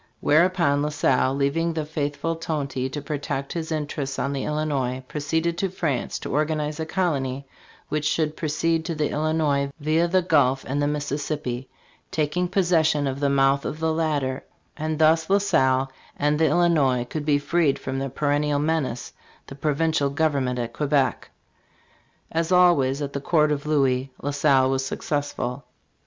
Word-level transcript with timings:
Whereupon 0.19 0.81
La 0.81 0.89
Salle, 0.89 1.35
leaving 1.35 1.73
the 1.73 1.85
faithful 1.85 2.35
Tonty 2.35 2.89
to 2.89 3.03
protect 3.03 3.53
his 3.53 3.71
interests 3.71 4.17
on 4.17 4.33
the 4.33 4.45
Illinois, 4.45 5.03
proceeded 5.07 5.59
to 5.59 5.69
France 5.69 6.17
to 6.17 6.33
organize 6.33 6.79
a 6.79 6.87
colony 6.87 7.45
which 7.87 8.05
should 8.05 8.35
proceed 8.35 8.83
to 8.85 8.95
the 8.95 9.11
Illinois 9.11 9.71
via 9.79 10.07
the 10.07 10.23
Gulf 10.23 10.65
and 10.67 10.81
the 10.81 10.87
Mississippi, 10.87 11.69
taking 12.09 12.47
pos 12.47 12.69
session 12.69 13.05
of 13.05 13.19
the 13.19 13.29
mouth 13.29 13.63
of 13.63 13.79
the 13.79 13.93
latter; 13.93 14.43
and 14.75 14.97
thus 14.97 15.29
La 15.29 15.37
Salle 15.37 15.91
and 16.17 16.39
the 16.39 16.47
Illinois 16.47 17.05
could 17.05 17.23
be 17.23 17.37
freed 17.37 17.77
from 17.77 17.99
their 17.99 18.09
perennial 18.09 18.57
menace, 18.57 19.13
the 19.45 19.53
provincial 19.53 20.09
government 20.09 20.57
at 20.57 20.73
Quebec 20.73 21.29
As 22.31 22.51
always 22.51 23.03
at 23.03 23.13
the 23.13 23.21
court 23.21 23.51
of 23.51 23.67
Louis, 23.67 24.09
La 24.19 24.31
Salle 24.31 24.67
was 24.71 24.83
successful. 24.83 25.65